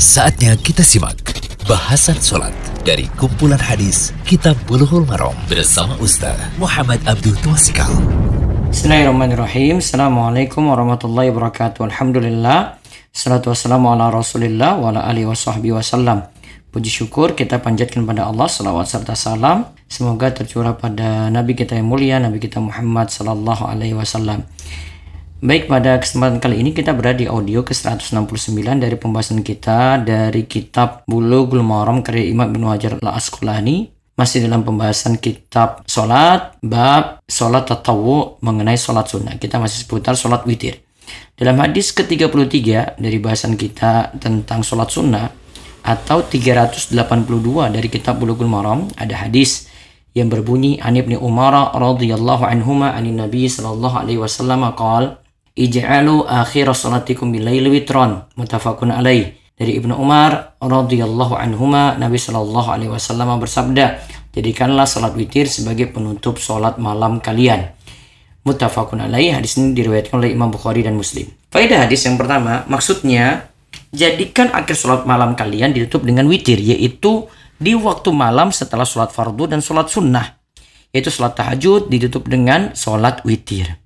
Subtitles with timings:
[0.00, 1.20] Saatnya kita simak
[1.68, 2.56] bahasan sholat
[2.88, 7.92] dari kumpulan hadis Kitab Bulughul Maram bersama Ustaz Muhammad Abdul Twasikal.
[8.72, 9.84] Bismillahirrahmanirrahim.
[9.84, 11.84] Assalamualaikum warahmatullahi wabarakatuh.
[11.92, 12.80] Alhamdulillah.
[13.12, 16.24] Salatu wassalamu ala rasulillah wa ala alihi wa sahbihi wasallam.
[16.72, 19.68] Puji syukur kita panjatkan pada Allah salawat serta salam.
[19.84, 24.48] Semoga tercurah pada Nabi kita yang mulia, Nabi kita Muhammad sallallahu alaihi wasallam.
[25.40, 31.00] Baik, pada kesempatan kali ini kita berada di audio ke-169 dari pembahasan kita dari kitab
[31.08, 33.88] Bulughul Maram karya Imam Ibnu Hajar Al-Asqalani.
[34.20, 39.40] Masih dalam pembahasan kitab solat, bab solat tatawu mengenai solat sunnah.
[39.40, 40.84] Kita masih seputar solat witir.
[41.32, 45.24] Dalam hadis ke-33 dari bahasan kita tentang solat sunnah
[45.80, 46.92] atau 382
[47.72, 49.72] dari kitab Bulughul Maram ada hadis
[50.12, 55.16] yang berbunyi An Ibnu Umar radhiyallahu anhuma anin Nabi sallallahu alaihi wasallam qala
[55.60, 59.36] Ij'alu akhir salatikum bilail witron mutafakun alaih.
[59.60, 64.00] Dari Ibnu Umar radhiyallahu anhuma Nabi Shallallahu alaihi wasallam bersabda
[64.32, 67.76] jadikanlah salat witir sebagai penutup salat malam kalian.
[68.40, 71.28] Mutafakun alaih hadis ini diriwayatkan oleh Imam Bukhari dan Muslim.
[71.52, 73.52] Faedah hadis yang pertama maksudnya
[73.92, 77.28] jadikan akhir salat malam kalian ditutup dengan witir yaitu
[77.60, 80.40] di waktu malam setelah salat fardu dan salat sunnah
[80.88, 83.76] yaitu salat tahajud ditutup dengan salat witir.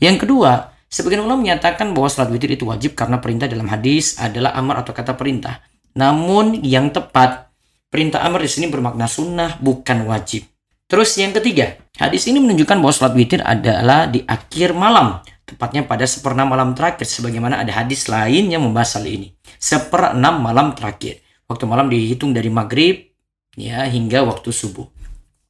[0.00, 4.56] Yang kedua Sebagian ulama menyatakan bahwa salat witir itu wajib karena perintah dalam hadis adalah
[4.56, 5.60] amar atau kata perintah.
[5.92, 7.52] Namun yang tepat,
[7.92, 10.48] perintah amar di sini bermakna sunnah bukan wajib.
[10.88, 16.08] Terus yang ketiga, hadis ini menunjukkan bahwa salat witir adalah di akhir malam, tepatnya pada
[16.08, 19.36] seperenam malam terakhir, sebagaimana ada hadis lain yang membahas hal ini.
[19.60, 21.20] Seperenam malam terakhir.
[21.44, 23.08] Waktu malam dihitung dari maghrib
[23.56, 24.88] ya hingga waktu subuh.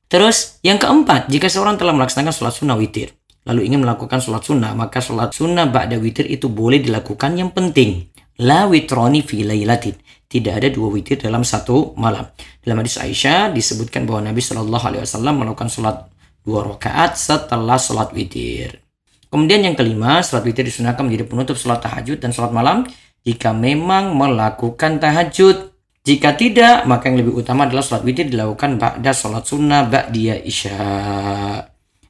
[0.08, 3.17] Terus yang keempat, jika seorang telah melaksanakan sholat sunnah witir,
[3.48, 8.12] lalu ingin melakukan sholat sunnah, maka sholat sunnah ba'da witir itu boleh dilakukan yang penting.
[8.44, 9.96] La witroni fi laylatin.
[10.28, 12.28] Tidak ada dua witir dalam satu malam.
[12.60, 15.96] Dalam hadis Aisyah disebutkan bahwa Nabi Shallallahu Alaihi Wasallam melakukan sholat
[16.44, 18.84] dua rakaat setelah sholat witir.
[19.32, 22.84] Kemudian yang kelima, sholat witir disunahkan menjadi penutup sholat tahajud dan sholat malam
[23.24, 25.72] jika memang melakukan tahajud.
[26.04, 30.76] Jika tidak, maka yang lebih utama adalah sholat witir dilakukan ba'da sholat sunnah ba'diyah isya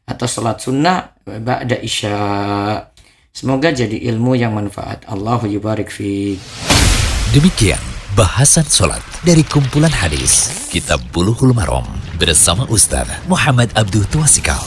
[0.09, 2.17] atau sholat sunnah ba'da isya.
[3.29, 5.05] Semoga jadi ilmu yang manfaat.
[5.07, 6.41] Allahu yubarik fi.
[7.37, 7.79] Demikian
[8.17, 11.85] bahasan sholat dari kumpulan hadis Kitab Bulughul Maram
[12.17, 14.59] bersama Ustaz Muhammad Abdul Twasikal.